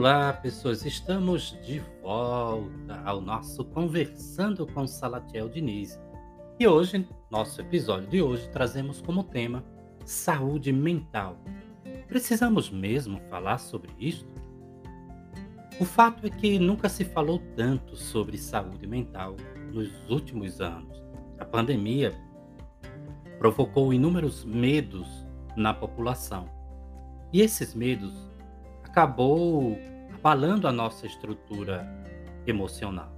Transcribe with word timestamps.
Olá, 0.00 0.32
pessoas. 0.32 0.86
Estamos 0.86 1.58
de 1.62 1.78
volta 2.00 3.02
ao 3.04 3.20
nosso 3.20 3.62
Conversando 3.66 4.66
com 4.66 4.86
Salatiel 4.86 5.46
Diniz. 5.46 6.00
E 6.58 6.66
hoje, 6.66 7.06
nosso 7.30 7.60
episódio 7.60 8.08
de 8.08 8.22
hoje, 8.22 8.48
trazemos 8.48 9.02
como 9.02 9.22
tema 9.22 9.62
saúde 10.06 10.72
mental. 10.72 11.36
Precisamos 12.08 12.70
mesmo 12.70 13.20
falar 13.28 13.58
sobre 13.58 13.90
isto? 13.98 14.26
O 15.78 15.84
fato 15.84 16.26
é 16.26 16.30
que 16.30 16.58
nunca 16.58 16.88
se 16.88 17.04
falou 17.04 17.38
tanto 17.54 17.94
sobre 17.94 18.38
saúde 18.38 18.86
mental 18.86 19.36
nos 19.70 19.90
últimos 20.08 20.62
anos. 20.62 21.04
A 21.38 21.44
pandemia 21.44 22.14
provocou 23.38 23.92
inúmeros 23.92 24.46
medos 24.46 25.26
na 25.54 25.74
população. 25.74 26.48
E 27.34 27.42
esses 27.42 27.74
medos 27.74 28.30
acabou 28.82 29.78
abalando 30.20 30.68
a 30.68 30.72
nossa 30.72 31.06
estrutura 31.06 31.88
emocional. 32.46 33.10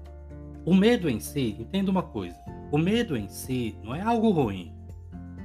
O 0.64 0.72
medo 0.72 1.10
em 1.10 1.18
si, 1.18 1.56
entenda 1.58 1.90
uma 1.90 2.02
coisa: 2.02 2.38
o 2.70 2.78
medo 2.78 3.16
em 3.16 3.28
si 3.28 3.76
não 3.82 3.94
é 3.94 4.00
algo 4.00 4.30
ruim. 4.30 4.72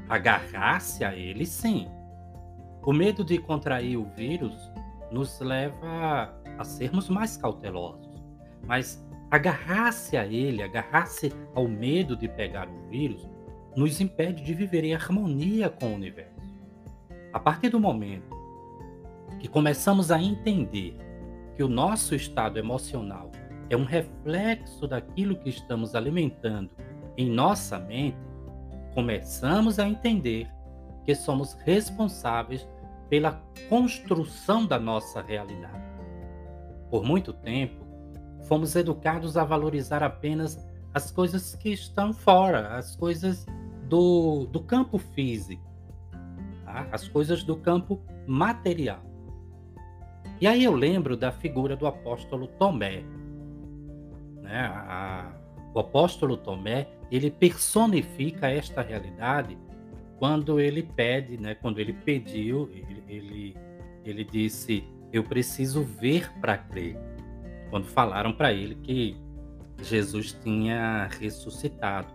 Agarrar-se 0.07 1.03
a 1.03 1.15
ele, 1.15 1.45
sim. 1.45 1.87
O 2.85 2.93
medo 2.93 3.25
de 3.25 3.39
contrair 3.39 3.97
o 3.97 4.05
vírus 4.15 4.55
nos 5.11 5.39
leva 5.39 6.33
a 6.57 6.63
sermos 6.63 7.09
mais 7.09 7.35
cautelosos. 7.35 8.07
Mas 8.65 9.03
agarrar-se 9.31 10.15
a 10.15 10.25
ele, 10.25 10.61
agarrar-se 10.61 11.33
ao 11.55 11.67
medo 11.67 12.15
de 12.15 12.29
pegar 12.29 12.69
o 12.69 12.87
vírus, 12.87 13.27
nos 13.75 13.99
impede 13.99 14.43
de 14.43 14.53
viver 14.53 14.83
em 14.83 14.93
harmonia 14.93 15.69
com 15.69 15.87
o 15.87 15.95
universo. 15.95 16.55
A 17.33 17.39
partir 17.39 17.69
do 17.69 17.79
momento 17.79 18.37
que 19.39 19.47
começamos 19.47 20.11
a 20.11 20.21
entender 20.21 21.06
que 21.57 21.63
o 21.63 21.67
nosso 21.67 22.13
estado 22.13 22.59
emocional 22.59 23.31
é 23.67 23.75
um 23.75 23.83
reflexo 23.83 24.87
daquilo 24.87 25.35
que 25.35 25.49
estamos 25.49 25.95
alimentando 25.95 26.69
em 27.17 27.27
nossa 27.27 27.79
mente, 27.79 28.15
começamos 28.93 29.79
a 29.79 29.87
entender 29.87 30.47
que 31.03 31.15
somos 31.15 31.53
responsáveis 31.65 32.69
pela 33.09 33.41
construção 33.69 34.67
da 34.67 34.77
nossa 34.77 35.19
realidade. 35.19 35.81
Por 36.91 37.03
muito 37.03 37.33
tempo, 37.33 37.83
fomos 38.43 38.75
educados 38.75 39.35
a 39.35 39.43
valorizar 39.43 40.03
apenas 40.03 40.63
as 40.93 41.09
coisas 41.09 41.55
que 41.55 41.69
estão 41.69 42.13
fora, 42.13 42.77
as 42.77 42.95
coisas 42.95 43.47
do, 43.89 44.45
do 44.45 44.61
campo 44.61 44.99
físico, 44.99 45.67
tá? 46.63 46.87
as 46.91 47.07
coisas 47.07 47.43
do 47.43 47.57
campo 47.57 47.99
material. 48.27 49.06
E 50.39 50.47
aí 50.47 50.63
eu 50.63 50.73
lembro 50.73 51.17
da 51.17 51.31
figura 51.31 51.75
do 51.75 51.87
apóstolo 51.87 52.47
Tomé. 52.47 53.03
Né? 54.41 54.71
O 55.73 55.79
apóstolo 55.79 56.37
Tomé, 56.37 56.87
ele 57.11 57.31
personifica 57.31 58.47
esta 58.47 58.81
realidade 58.81 59.57
quando 60.19 60.59
ele 60.59 60.83
pede, 60.83 61.37
né? 61.37 61.55
quando 61.55 61.79
ele 61.79 61.93
pediu, 61.93 62.69
ele, 62.71 63.03
ele, 63.07 63.57
ele 64.03 64.23
disse, 64.23 64.83
eu 65.11 65.23
preciso 65.23 65.83
ver 65.83 66.31
para 66.39 66.57
crer. 66.57 66.97
Quando 67.69 67.85
falaram 67.85 68.31
para 68.31 68.53
ele 68.53 68.75
que 68.75 69.17
Jesus 69.81 70.33
tinha 70.43 71.07
ressuscitado. 71.19 72.13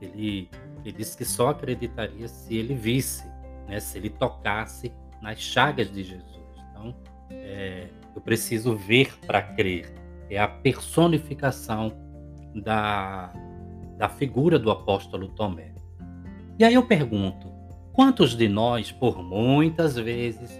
Ele, 0.00 0.48
ele 0.84 0.92
disse 0.92 1.16
que 1.16 1.24
só 1.24 1.48
acreditaria 1.48 2.28
se 2.28 2.54
ele 2.56 2.74
visse, 2.74 3.26
né? 3.66 3.80
se 3.80 3.98
ele 3.98 4.10
tocasse 4.10 4.92
nas 5.22 5.38
chagas 5.38 5.90
de 5.90 6.02
Jesus. 6.02 6.46
Então, 6.70 6.94
é, 7.30 7.88
eu 8.14 8.20
preciso 8.20 8.76
ver 8.76 9.12
para 9.26 9.42
crer. 9.42 9.92
É 10.28 10.38
a 10.38 10.48
personificação 10.48 11.92
da, 12.54 13.32
da 13.96 14.08
figura 14.08 14.58
do 14.58 14.70
apóstolo 14.70 15.28
Tomé. 15.28 15.74
E 16.58 16.64
aí 16.64 16.74
eu 16.74 16.82
pergunto: 16.82 17.52
quantos 17.92 18.36
de 18.36 18.48
nós, 18.48 18.90
por 18.90 19.22
muitas 19.22 19.96
vezes, 19.96 20.58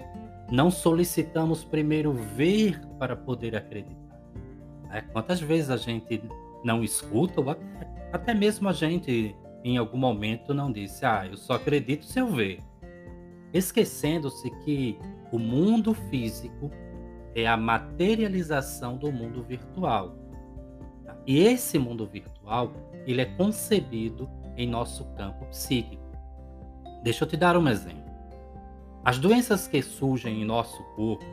não 0.51 0.71
solicitamos 0.71 1.65
primeiro 1.65 2.13
ver 2.13 2.81
para 2.99 3.17
poder 3.17 3.57
acreditar? 3.57 3.97
É, 4.93 5.01
quantas 5.01 5.41
vezes 5.41 5.71
a 5.71 5.77
gente 5.77 6.23
não 6.63 6.83
escuta, 6.85 7.41
ou 7.41 7.51
até, 7.51 7.65
até 8.13 8.35
mesmo 8.35 8.69
a 8.69 8.73
gente 8.73 9.35
em 9.65 9.77
algum 9.77 9.99
momento 9.99 10.55
não 10.55 10.71
disse, 10.71 11.05
ah, 11.05 11.27
eu 11.29 11.37
só 11.37 11.55
acredito 11.55 12.05
se 12.05 12.21
eu 12.21 12.29
ver. 12.29 12.61
Esquecendo-se 13.53 14.49
que 14.65 14.97
o 15.33 15.39
mundo 15.39 15.93
físico 15.95 16.71
é 17.35 17.47
a 17.47 17.57
materialização 17.57 18.97
do 18.97 19.13
mundo 19.13 19.43
virtual. 19.43 20.17
E 21.27 21.39
esse 21.39 21.79
mundo 21.79 22.07
virtual, 22.07 22.73
ele 23.07 23.21
é 23.21 23.25
concebido 23.25 24.29
em 24.57 24.67
nosso 24.67 25.05
campo 25.17 25.45
psíquico. 25.47 26.03
Deixa 27.03 27.25
eu 27.25 27.29
te 27.29 27.37
dar 27.37 27.57
um 27.57 27.69
exemplo. 27.69 28.07
As 29.05 29.19
doenças 29.19 29.69
que 29.69 29.83
surgem 29.83 30.43
em 30.43 30.45
nosso 30.45 30.83
corpo, 30.95 31.25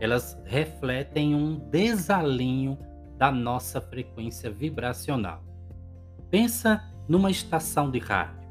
elas 0.00 0.40
refletem 0.44 1.34
um 1.34 1.58
desalinho 1.70 2.78
da 3.16 3.30
nossa 3.30 3.80
frequência 3.80 4.50
vibracional. 4.50 5.42
Pensa 6.30 6.82
numa 7.08 7.30
estação 7.30 7.90
de 7.90 7.98
rádio. 7.98 8.42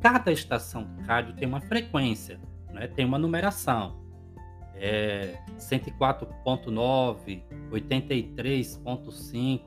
Cada 0.00 0.30
estação 0.30 0.84
de 0.84 1.02
rádio 1.02 1.34
tem 1.34 1.48
uma 1.48 1.60
frequência, 1.60 2.40
né? 2.72 2.86
tem 2.86 3.04
uma 3.04 3.18
numeração 3.18 4.03
é, 4.76 5.38
104.9, 5.58 7.42
83.5, 7.70 9.60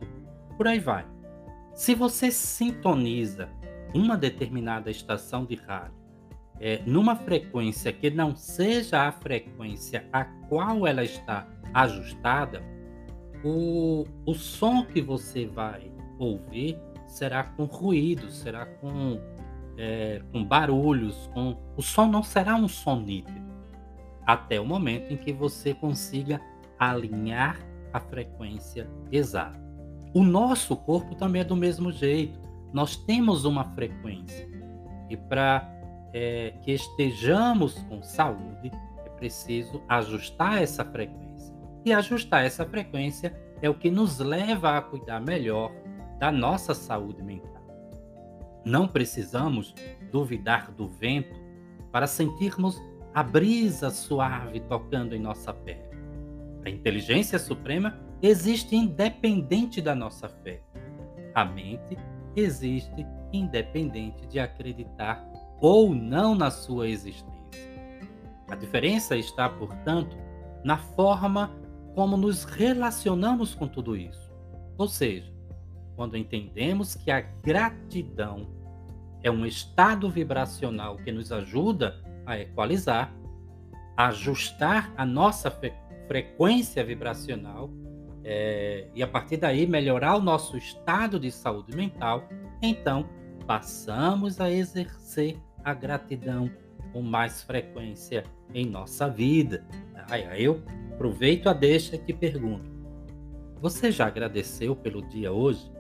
por 0.56 0.68
aí 0.68 0.80
vai. 0.80 1.06
Se 1.74 1.94
você 1.96 2.32
sintoniza 2.32 3.50
uma 3.94 4.18
determinada 4.18 4.90
estação 4.90 5.46
de 5.46 5.56
rádio 5.56 5.96
é, 6.60 6.82
numa 6.86 7.16
frequência 7.16 7.94
que 7.94 8.10
não 8.10 8.36
seja 8.36 9.08
a 9.08 9.12
frequência 9.12 10.08
a 10.12 10.26
qual 10.26 10.88
ela 10.88 11.04
está 11.04 11.48
ajustada, 11.74 12.64
o, 13.44 14.06
o 14.26 14.34
som 14.34 14.84
que 14.84 15.02
você 15.02 15.46
vai 15.46 15.92
ouvir 16.18 16.80
será 17.06 17.44
com 17.44 17.66
ruído, 17.66 18.32
será 18.32 18.66
com, 18.66 19.22
é, 19.78 20.22
com 20.32 20.44
barulhos, 20.44 21.30
com 21.34 21.56
o 21.78 21.82
som 21.82 22.08
não 22.08 22.24
será 22.24 22.56
um 22.56 22.68
som 22.68 23.00
nítido 23.00 23.47
até 24.28 24.60
o 24.60 24.66
momento 24.66 25.14
em 25.14 25.18
que 25.18 25.32
você 25.32 25.74
consiga 25.74 26.42
alinhar 26.78 27.58
a 27.94 28.00
frequência 28.00 28.88
exata. 29.10 29.58
O 30.14 30.22
nosso 30.22 30.76
corpo 30.76 31.16
também 31.16 31.42
é 31.42 31.46
do 31.46 31.56
mesmo 31.56 31.92
jeito. 31.92 32.38
Nós 32.74 32.98
temos 32.98 33.46
uma 33.46 33.64
frequência 33.74 34.48
e 35.10 35.16
para 35.16 35.66
é, 36.14 36.54
que 36.62 36.72
estejamos 36.72 37.76
com 37.84 38.04
saúde 38.04 38.70
é 39.06 39.10
preciso 39.12 39.82
ajustar 39.88 40.62
essa 40.62 40.84
frequência. 40.84 41.56
E 41.86 41.94
ajustar 41.94 42.44
essa 42.44 42.66
frequência 42.66 43.34
é 43.62 43.70
o 43.70 43.74
que 43.74 43.90
nos 43.90 44.20
leva 44.20 44.78
a 44.78 44.82
cuidar 44.82 45.22
melhor 45.22 45.72
da 46.20 46.32
nossa 46.32 46.74
saúde 46.74 47.24
mental. 47.24 47.64
Não 48.66 48.88
precisamos 48.88 49.74
duvidar 50.12 50.72
do 50.72 50.88
vento 50.88 51.34
para 51.92 52.06
sentirmos 52.06 52.82
a 53.18 53.24
brisa 53.24 53.90
suave 53.90 54.60
tocando 54.60 55.16
em 55.16 55.20
nossa 55.20 55.52
pele. 55.52 55.90
A 56.64 56.70
inteligência 56.70 57.40
suprema 57.40 57.98
existe 58.22 58.76
independente 58.76 59.82
da 59.82 59.96
nossa 59.96 60.30
fé. 60.30 60.62
A 61.34 61.44
mente 61.44 61.98
existe 62.36 63.08
independente 63.34 64.28
de 64.28 64.40
acreditar 64.40 65.28
ou 65.60 65.96
não 65.96 66.36
na 66.36 66.52
sua 66.52 66.88
existência. 66.88 67.34
A 68.48 68.54
diferença 68.54 69.18
está, 69.18 69.50
portanto, 69.50 70.16
na 70.64 70.78
forma 70.78 71.50
como 71.96 72.18
nos 72.18 72.44
relacionamos 72.44 73.56
com 73.56 73.68
tudo 73.68 73.98
isso. 73.98 74.32
Ou 74.78 74.88
seja, 74.88 75.34
quando 75.96 76.16
entendemos 76.16 76.94
que 76.94 77.10
a 77.10 77.22
gratidão 77.22 78.48
é 79.24 79.32
um 79.32 79.44
estado 79.44 80.08
vibracional 80.08 80.98
que 80.98 81.12
nos 81.12 81.32
ajuda 81.32 82.06
a 82.28 82.38
equalizar, 82.38 83.12
ajustar 83.96 84.94
a 84.96 85.06
nossa 85.06 85.52
frequência 86.08 86.84
vibracional 86.84 87.72
é, 88.30 88.88
e 88.94 89.02
a 89.02 89.08
partir 89.08 89.38
daí 89.38 89.66
melhorar 89.66 90.18
o 90.18 90.22
nosso 90.22 90.58
estado 90.58 91.18
de 91.18 91.32
saúde 91.32 91.76
mental, 91.76 92.28
então 92.62 93.08
passamos 93.48 94.42
a 94.42 94.52
exercer 94.52 95.38
a 95.64 95.74
gratidão 95.74 96.52
com 96.92 97.02
mais 97.02 97.42
frequência 97.42 98.26
em 98.54 98.66
nossa 98.66 99.10
vida. 99.10 99.66
Aí 100.10 100.44
eu 100.44 100.62
aproveito 100.94 101.48
a 101.48 101.54
deixa 101.54 101.96
e 101.96 102.00
te 102.00 102.12
pergunto: 102.12 102.70
você 103.62 103.92
já 103.92 104.08
agradeceu 104.08 104.76
pelo 104.76 105.02
dia 105.02 105.32
hoje? 105.32 105.72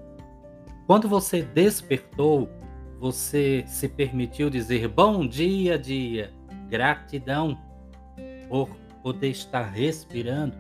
Quando 0.86 1.10
você 1.10 1.42
despertou, 1.42 2.50
você 2.98 3.66
se 3.68 3.90
permitiu 3.90 4.50
dizer 4.50 4.88
bom 4.88 5.28
dia, 5.28 5.78
dia, 5.78 6.32
gratidão 6.68 7.58
por 8.50 8.69
poder 9.02 9.30
estar 9.30 9.64
respirando? 9.64 10.58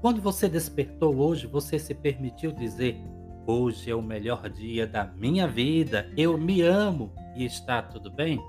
Quando 0.00 0.20
você 0.20 0.48
despertou 0.48 1.16
hoje, 1.16 1.46
você 1.46 1.78
se 1.78 1.94
permitiu 1.94 2.52
dizer 2.52 3.00
hoje 3.46 3.90
é 3.90 3.94
o 3.94 4.02
melhor 4.02 4.48
dia 4.48 4.86
da 4.86 5.04
minha 5.04 5.46
vida, 5.46 6.10
eu 6.16 6.38
me 6.38 6.62
amo 6.62 7.12
e 7.36 7.44
está 7.44 7.82
tudo 7.82 8.10
bem? 8.10 8.40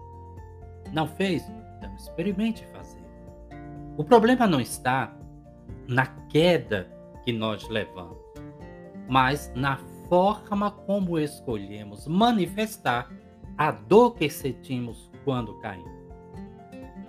Não 0.92 1.08
fez? 1.08 1.44
Então 1.78 1.94
experimente 1.96 2.66
fazer. 2.68 3.04
O 3.98 4.04
problema 4.04 4.48
não 4.48 4.60
está 4.60 5.16
na 5.88 6.08
queda 6.30 6.88
que 7.24 7.32
nós 7.32 7.68
levamos, 7.70 8.18
mas 9.08 9.52
na 9.56 9.78
forma 10.10 10.72
como 10.72 11.20
escolhemos 11.20 12.08
manifestar 12.08 13.12
a 13.58 13.72
dor 13.72 14.16
que 14.16 14.30
sentimos 14.30 15.12
quando 15.24 15.60
caímos. 15.60 16.03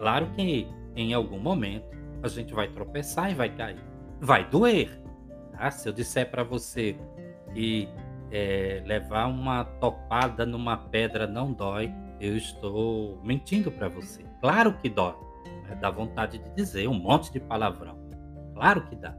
Claro 0.05 0.27
que 0.33 0.69
em 0.95 1.15
algum 1.15 1.39
momento 1.39 1.87
a 2.23 2.29
gente 2.29 2.53
vai 2.53 2.69
tropeçar 2.69 3.31
e 3.31 3.35
vai 3.35 3.49
cair. 3.49 3.83
Vai 4.21 4.47
doer. 4.47 5.01
Tá? 5.53 5.71
Se 5.71 5.89
eu 5.89 5.95
disser 5.95 6.31
para 6.31 6.45
você 6.45 6.95
que 7.55 7.89
é, 8.31 8.83
levar 8.85 9.29
uma 9.29 9.65
topada 9.65 10.45
numa 10.45 10.77
pedra 10.77 11.27
não 11.27 11.55
dói, 11.55 11.91
eu 12.21 12.37
estou 12.37 13.19
mentindo 13.25 13.73
para 13.73 13.89
você. 13.89 14.23
Claro 14.43 14.75
que 14.75 14.91
dói. 14.91 15.15
Né? 15.67 15.75
Dá 15.81 15.91
vontade 15.91 16.37
de 16.37 16.51
dizer 16.51 16.87
um 16.87 16.99
monte 16.99 17.33
de 17.33 17.41
palavrão. 17.41 17.97
Claro 18.53 18.87
que 18.87 18.97
dá. 18.97 19.17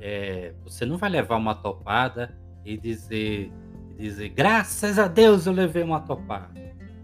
É, 0.00 0.52
você 0.64 0.84
não 0.84 0.96
vai 0.96 1.10
levar 1.10 1.36
uma 1.36 1.54
topada 1.54 2.36
e 2.64 2.76
dizer, 2.76 3.52
dizer, 3.96 4.30
graças 4.30 4.98
a 4.98 5.06
Deus 5.06 5.46
eu 5.46 5.52
levei 5.52 5.84
uma 5.84 6.00
topada. 6.00 6.50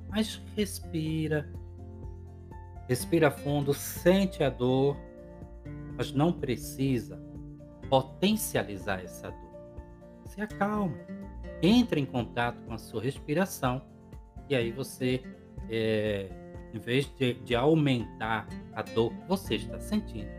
Mas 0.08 0.42
respira, 0.56 1.48
respira 2.88 3.30
fundo, 3.30 3.72
sente 3.72 4.42
a 4.42 4.50
dor, 4.50 4.96
mas 5.96 6.12
não 6.12 6.32
precisa 6.32 7.20
potencializar 7.88 9.02
essa 9.02 9.30
dor. 9.30 9.52
Se 10.26 10.40
acalme, 10.40 10.96
entre 11.62 12.00
em 12.00 12.06
contato 12.06 12.60
com 12.66 12.72
a 12.72 12.78
sua 12.78 13.02
respiração 13.02 13.82
e 14.48 14.54
aí 14.56 14.72
você, 14.72 15.22
é, 15.70 16.28
em 16.74 16.78
vez 16.78 17.06
de, 17.16 17.34
de 17.34 17.54
aumentar 17.54 18.48
a 18.74 18.82
dor 18.82 19.10
que 19.10 19.28
você 19.28 19.54
está 19.56 19.78
sentindo, 19.78 20.30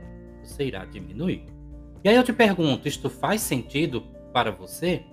você 0.43 0.65
irá 0.65 0.85
diminuir. 0.85 1.45
E 2.03 2.09
aí 2.09 2.15
eu 2.15 2.23
te 2.23 2.33
pergunto, 2.33 2.87
isto 2.87 3.09
faz 3.09 3.41
sentido 3.41 4.01
para 4.33 4.51
você? 4.51 5.03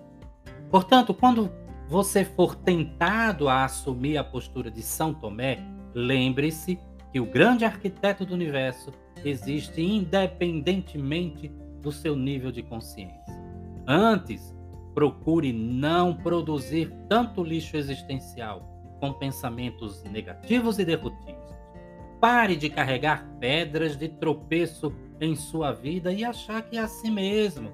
Portanto, 0.70 1.14
quando 1.14 1.52
você 1.88 2.24
for 2.24 2.54
tentado 2.54 3.48
a 3.48 3.64
assumir 3.64 4.16
a 4.16 4.24
postura 4.24 4.70
de 4.70 4.82
São 4.82 5.14
Tomé, 5.14 5.58
lembre-se 5.94 6.78
que 7.12 7.20
o 7.20 7.26
grande 7.26 7.64
arquiteto 7.64 8.24
do 8.24 8.34
universo 8.34 8.92
existe 9.24 9.82
independentemente 9.82 11.48
do 11.80 11.90
seu 11.90 12.14
nível 12.14 12.52
de 12.52 12.62
consciência. 12.62 13.20
Antes, 13.86 14.54
procure 14.94 15.52
não 15.52 16.14
produzir 16.14 16.92
tanto 17.08 17.42
lixo 17.42 17.76
existencial 17.76 18.68
com 19.00 19.12
pensamentos 19.12 20.02
negativos 20.04 20.78
e 20.78 20.84
derrotistas. 20.84 21.50
Pare 22.20 22.54
de 22.54 22.68
carregar 22.68 23.26
pedras 23.40 23.96
de 23.96 24.08
tropeço 24.08 24.92
em 25.20 25.34
sua 25.34 25.72
vida 25.72 26.12
e 26.12 26.24
achar 26.24 26.62
que 26.62 26.76
é 26.76 26.80
assim 26.80 27.10
mesmo. 27.10 27.72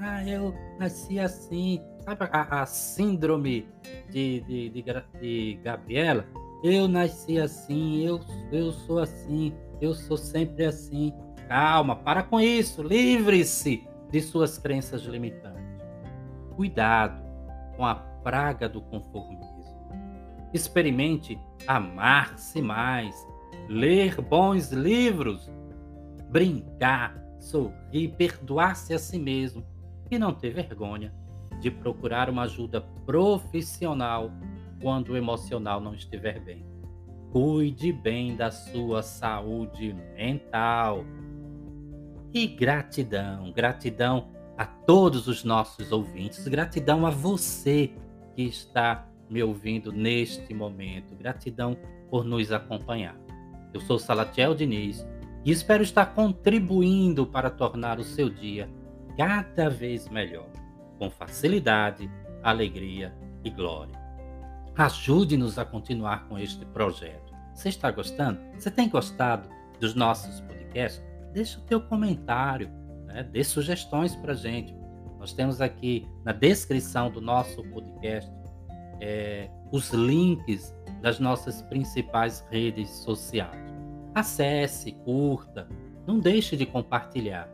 Ah, 0.00 0.24
eu 0.24 0.54
nasci 0.78 1.18
assim, 1.18 1.82
Sabe 2.08 2.26
a, 2.32 2.62
a 2.62 2.64
síndrome 2.64 3.68
de, 4.08 4.40
de, 4.40 4.70
de, 4.70 4.82
de, 5.20 5.60
Gabriela? 5.62 6.26
Eu 6.62 6.88
nasci 6.88 7.38
assim, 7.38 8.02
eu, 8.04 8.20
eu 8.50 8.72
sou 8.72 8.98
assim, 8.98 9.54
eu 9.80 9.94
sou 9.94 10.16
sempre 10.16 10.64
assim. 10.64 11.12
Calma, 11.48 11.96
para 11.96 12.22
com 12.22 12.40
isso, 12.40 12.82
livre-se 12.82 13.86
de 14.10 14.20
suas 14.20 14.58
crenças 14.58 15.02
limitantes. 15.02 15.62
Cuidado 16.56 17.22
com 17.76 17.86
a 17.86 17.94
praga 17.94 18.68
do 18.68 18.80
conformismo. 18.80 19.58
Experimente 20.52 21.38
amar-se 21.66 22.60
mais, 22.60 23.14
ler 23.68 24.20
bons 24.20 24.72
livros, 24.72 25.50
brincar, 26.30 27.14
sorrir, 27.38 28.08
perdoar-se 28.16 28.92
a 28.92 28.98
si 28.98 29.18
mesmo 29.18 29.64
e 30.10 30.18
não 30.18 30.32
ter 30.32 30.50
vergonha 30.50 31.14
de 31.60 31.70
procurar 31.70 32.28
uma 32.28 32.42
ajuda 32.42 32.80
profissional 33.04 34.30
quando 34.80 35.10
o 35.10 35.16
emocional 35.16 35.80
não 35.80 35.94
estiver 35.94 36.40
bem. 36.40 36.64
Cuide 37.32 37.92
bem 37.92 38.36
da 38.36 38.50
sua 38.50 39.02
saúde 39.02 39.94
mental. 40.14 41.04
E 42.32 42.46
gratidão, 42.46 43.52
gratidão 43.52 44.28
a 44.56 44.64
todos 44.66 45.28
os 45.28 45.44
nossos 45.44 45.92
ouvintes, 45.92 46.46
gratidão 46.48 47.06
a 47.06 47.10
você 47.10 47.92
que 48.34 48.42
está 48.42 49.08
me 49.30 49.42
ouvindo 49.42 49.92
neste 49.92 50.52
momento, 50.54 51.14
gratidão 51.14 51.76
por 52.10 52.24
nos 52.24 52.50
acompanhar. 52.50 53.16
Eu 53.72 53.80
sou 53.80 53.98
Salatiel 53.98 54.54
Diniz 54.54 55.06
e 55.44 55.50
espero 55.50 55.82
estar 55.82 56.06
contribuindo 56.06 57.26
para 57.26 57.50
tornar 57.50 57.98
o 57.98 58.04
seu 58.04 58.28
dia 58.28 58.68
cada 59.16 59.68
vez 59.68 60.08
melhor 60.08 60.48
com 60.98 61.10
facilidade, 61.10 62.10
alegria 62.42 63.14
e 63.44 63.50
glória. 63.50 64.07
Ajude-nos 64.78 65.58
a 65.58 65.64
continuar 65.64 66.28
com 66.28 66.38
este 66.38 66.64
projeto. 66.66 67.34
Você 67.52 67.68
está 67.68 67.90
gostando? 67.90 68.38
Você 68.56 68.70
tem 68.70 68.88
gostado 68.88 69.48
dos 69.80 69.96
nossos 69.96 70.40
podcasts? 70.42 71.04
Deixe 71.32 71.58
o 71.58 71.62
teu 71.62 71.80
comentário, 71.80 72.70
né? 73.06 73.24
dê 73.24 73.42
sugestões 73.42 74.14
para 74.14 74.34
gente. 74.34 74.72
Nós 75.18 75.32
temos 75.32 75.60
aqui 75.60 76.06
na 76.24 76.30
descrição 76.30 77.10
do 77.10 77.20
nosso 77.20 77.60
podcast 77.64 78.30
é, 79.00 79.50
os 79.72 79.90
links 79.90 80.72
das 81.02 81.18
nossas 81.18 81.60
principais 81.62 82.46
redes 82.48 82.88
sociais. 82.88 83.60
Acesse, 84.14 84.92
curta, 85.04 85.68
não 86.06 86.20
deixe 86.20 86.56
de 86.56 86.64
compartilhar. 86.64 87.48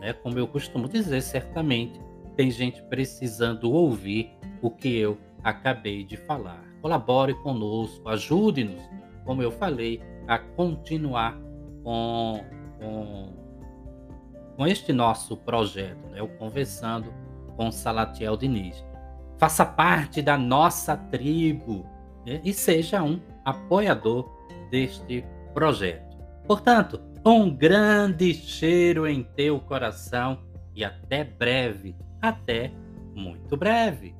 Né? 0.00 0.14
Como 0.14 0.38
eu 0.38 0.48
costumo 0.48 0.88
dizer, 0.88 1.20
certamente 1.20 2.00
tem 2.34 2.50
gente 2.50 2.82
precisando 2.84 3.70
ouvir 3.70 4.32
o 4.62 4.70
que 4.70 4.96
eu 4.96 5.18
acabei 5.42 6.04
de 6.04 6.16
falar. 6.16 6.62
Colabore 6.80 7.34
conosco, 7.42 8.08
ajude-nos, 8.08 8.82
como 9.24 9.42
eu 9.42 9.50
falei, 9.50 10.02
a 10.26 10.38
continuar 10.38 11.38
com, 11.82 12.44
com, 12.78 13.32
com 14.56 14.66
este 14.66 14.92
nosso 14.92 15.36
projeto, 15.36 16.08
né? 16.08 16.22
o 16.22 16.28
Conversando 16.28 17.12
com 17.56 17.70
Salatiel 17.70 18.36
Diniz. 18.36 18.84
Faça 19.38 19.64
parte 19.64 20.22
da 20.22 20.38
nossa 20.38 20.96
tribo 20.96 21.86
né? 22.26 22.40
e 22.44 22.52
seja 22.52 23.02
um 23.02 23.20
apoiador 23.44 24.30
deste 24.70 25.24
projeto. 25.52 26.16
Portanto, 26.46 27.00
um 27.24 27.54
grande 27.54 28.34
cheiro 28.34 29.06
em 29.06 29.22
teu 29.22 29.60
coração 29.60 30.38
e 30.74 30.84
até 30.84 31.22
breve 31.24 31.94
até 32.20 32.72
muito 33.14 33.56
breve. 33.56 34.14